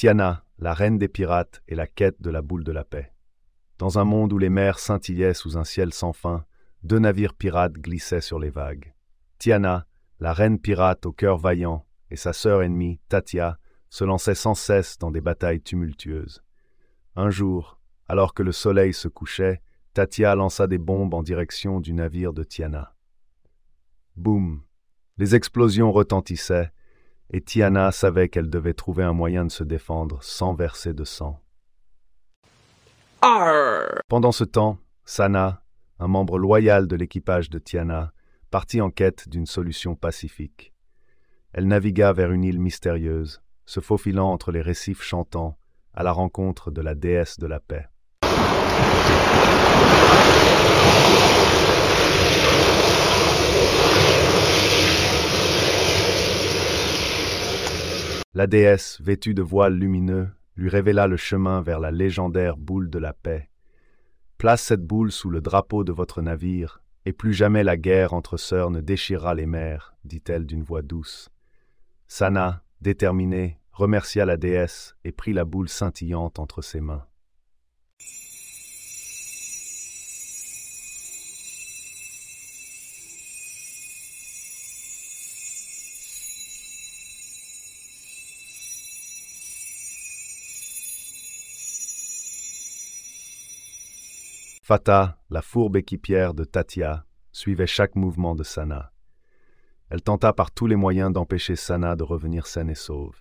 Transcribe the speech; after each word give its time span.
Tiana, 0.00 0.46
la 0.58 0.72
reine 0.72 0.96
des 0.96 1.08
pirates, 1.08 1.60
et 1.68 1.74
la 1.74 1.86
quête 1.86 2.22
de 2.22 2.30
la 2.30 2.40
boule 2.40 2.64
de 2.64 2.72
la 2.72 2.84
paix. 2.84 3.12
Dans 3.76 3.98
un 3.98 4.04
monde 4.04 4.32
où 4.32 4.38
les 4.38 4.48
mers 4.48 4.78
scintillaient 4.78 5.34
sous 5.34 5.58
un 5.58 5.64
ciel 5.64 5.92
sans 5.92 6.14
fin, 6.14 6.46
deux 6.82 6.98
navires 6.98 7.34
pirates 7.34 7.74
glissaient 7.74 8.22
sur 8.22 8.38
les 8.38 8.48
vagues. 8.48 8.94
Tiana, 9.36 9.86
la 10.18 10.32
reine 10.32 10.58
pirate 10.58 11.04
au 11.04 11.12
cœur 11.12 11.36
vaillant, 11.36 11.84
et 12.08 12.16
sa 12.16 12.32
sœur 12.32 12.62
ennemie, 12.62 12.98
Tatia, 13.10 13.58
se 13.90 14.04
lançaient 14.04 14.34
sans 14.34 14.54
cesse 14.54 14.96
dans 14.96 15.10
des 15.10 15.20
batailles 15.20 15.60
tumultueuses. 15.60 16.42
Un 17.14 17.28
jour, 17.28 17.78
alors 18.08 18.32
que 18.32 18.42
le 18.42 18.52
soleil 18.52 18.94
se 18.94 19.08
couchait, 19.08 19.60
Tatia 19.92 20.34
lança 20.34 20.66
des 20.66 20.78
bombes 20.78 21.12
en 21.12 21.22
direction 21.22 21.78
du 21.78 21.92
navire 21.92 22.32
de 22.32 22.42
Tiana. 22.42 22.96
Boum 24.16 24.62
Les 25.18 25.34
explosions 25.34 25.92
retentissaient, 25.92 26.72
et 27.32 27.40
Tiana 27.40 27.92
savait 27.92 28.28
qu'elle 28.28 28.50
devait 28.50 28.74
trouver 28.74 29.04
un 29.04 29.12
moyen 29.12 29.44
de 29.44 29.50
se 29.50 29.64
défendre 29.64 30.18
sans 30.22 30.54
verser 30.54 30.92
de 30.92 31.04
sang. 31.04 31.40
Pendant 34.08 34.32
ce 34.32 34.44
temps, 34.44 34.78
Sana, 35.04 35.62
un 35.98 36.08
membre 36.08 36.38
loyal 36.38 36.88
de 36.88 36.96
l'équipage 36.96 37.50
de 37.50 37.58
Tiana, 37.58 38.12
partit 38.50 38.80
en 38.80 38.90
quête 38.90 39.28
d'une 39.28 39.46
solution 39.46 39.94
pacifique. 39.94 40.72
Elle 41.52 41.68
navigua 41.68 42.12
vers 42.12 42.32
une 42.32 42.44
île 42.44 42.60
mystérieuse, 42.60 43.42
se 43.66 43.80
faufilant 43.80 44.30
entre 44.30 44.50
les 44.50 44.62
récifs 44.62 45.02
chantants, 45.02 45.56
à 45.94 46.02
la 46.02 46.12
rencontre 46.12 46.70
de 46.70 46.80
la 46.80 46.94
déesse 46.94 47.38
de 47.38 47.46
la 47.46 47.60
paix. 47.60 47.86
La 58.32 58.46
déesse, 58.46 59.00
vêtue 59.00 59.34
de 59.34 59.42
voiles 59.42 59.74
lumineux, 59.74 60.28
lui 60.54 60.68
révéla 60.68 61.08
le 61.08 61.16
chemin 61.16 61.62
vers 61.62 61.80
la 61.80 61.90
légendaire 61.90 62.56
boule 62.56 62.88
de 62.88 63.00
la 63.00 63.12
paix. 63.12 63.50
Place 64.38 64.62
cette 64.62 64.86
boule 64.86 65.10
sous 65.10 65.30
le 65.30 65.40
drapeau 65.40 65.82
de 65.82 65.90
votre 65.90 66.22
navire, 66.22 66.80
et 67.06 67.12
plus 67.12 67.32
jamais 67.32 67.64
la 67.64 67.76
guerre 67.76 68.12
entre 68.12 68.36
sœurs 68.36 68.70
ne 68.70 68.80
déchirera 68.80 69.34
les 69.34 69.46
mers, 69.46 69.96
dit-elle 70.04 70.46
d'une 70.46 70.62
voix 70.62 70.82
douce. 70.82 71.28
Sana, 72.06 72.62
déterminée, 72.80 73.58
remercia 73.72 74.24
la 74.24 74.36
déesse 74.36 74.94
et 75.02 75.10
prit 75.10 75.32
la 75.32 75.44
boule 75.44 75.68
scintillante 75.68 76.38
entre 76.38 76.62
ses 76.62 76.80
mains. 76.80 77.06
Fata, 94.70 95.18
la 95.30 95.42
fourbe 95.42 95.78
équipière 95.78 96.32
de 96.32 96.44
Tatia, 96.44 97.04
suivait 97.32 97.66
chaque 97.66 97.96
mouvement 97.96 98.36
de 98.36 98.44
Sana. 98.44 98.92
Elle 99.88 100.00
tenta 100.00 100.32
par 100.32 100.52
tous 100.52 100.68
les 100.68 100.76
moyens 100.76 101.12
d'empêcher 101.12 101.56
Sana 101.56 101.96
de 101.96 102.04
revenir 102.04 102.46
saine 102.46 102.70
et 102.70 102.76
sauve. 102.76 103.16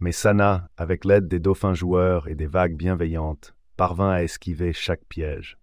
Mais 0.00 0.12
Sana, 0.12 0.68
avec 0.76 1.06
l'aide 1.06 1.28
des 1.28 1.38
dauphins 1.38 1.72
joueurs 1.72 2.28
et 2.28 2.34
des 2.34 2.46
vagues 2.46 2.76
bienveillantes, 2.76 3.54
parvint 3.78 4.10
à 4.10 4.22
esquiver 4.22 4.74
chaque 4.74 5.06
piège. 5.06 5.56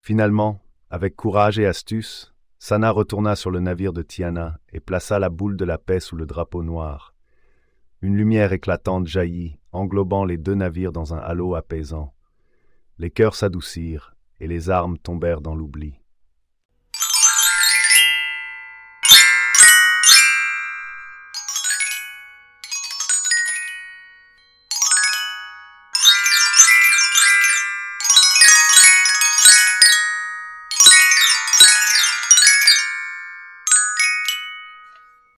Finalement, 0.00 0.60
avec 0.88 1.16
courage 1.16 1.58
et 1.58 1.66
astuce, 1.66 2.32
Sana 2.60 2.92
retourna 2.92 3.34
sur 3.34 3.50
le 3.50 3.58
navire 3.58 3.92
de 3.92 4.02
Tiana 4.02 4.60
et 4.72 4.78
plaça 4.78 5.18
la 5.18 5.30
boule 5.30 5.56
de 5.56 5.64
la 5.64 5.78
paix 5.78 5.98
sous 5.98 6.14
le 6.14 6.26
drapeau 6.26 6.62
noir. 6.62 7.12
Une 8.08 8.16
lumière 8.16 8.54
éclatante 8.54 9.06
jaillit, 9.06 9.58
englobant 9.70 10.24
les 10.24 10.38
deux 10.38 10.54
navires 10.54 10.92
dans 10.92 11.12
un 11.12 11.18
halo 11.18 11.54
apaisant. 11.54 12.14
Les 12.96 13.10
cœurs 13.10 13.34
s'adoucirent 13.34 14.16
et 14.40 14.46
les 14.46 14.70
armes 14.70 14.96
tombèrent 14.96 15.42
dans 15.42 15.54
l'oubli. 15.54 16.00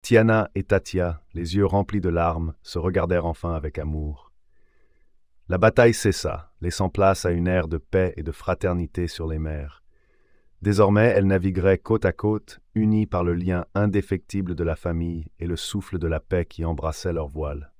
Tiana 0.09 0.49
et 0.55 0.63
Tatia, 0.63 1.21
les 1.35 1.55
yeux 1.55 1.67
remplis 1.67 2.01
de 2.01 2.09
larmes, 2.09 2.55
se 2.63 2.79
regardèrent 2.79 3.27
enfin 3.27 3.53
avec 3.53 3.77
amour. 3.77 4.31
La 5.49 5.59
bataille 5.59 5.93
cessa, 5.93 6.51
laissant 6.61 6.89
place 6.89 7.27
à 7.27 7.29
une 7.29 7.47
ère 7.47 7.67
de 7.67 7.77
paix 7.77 8.15
et 8.17 8.23
de 8.23 8.31
fraternité 8.31 9.07
sur 9.07 9.27
les 9.27 9.37
mers. 9.37 9.83
Désormais, 10.63 11.13
elles 11.15 11.27
navigueraient 11.27 11.77
côte 11.77 12.05
à 12.05 12.11
côte, 12.11 12.59
unies 12.73 13.05
par 13.05 13.23
le 13.23 13.35
lien 13.35 13.67
indéfectible 13.75 14.55
de 14.55 14.63
la 14.63 14.75
famille 14.75 15.27
et 15.37 15.45
le 15.45 15.55
souffle 15.55 15.99
de 15.99 16.07
la 16.07 16.19
paix 16.19 16.45
qui 16.45 16.65
embrassait 16.65 17.13
leurs 17.13 17.27
voiles. 17.27 17.71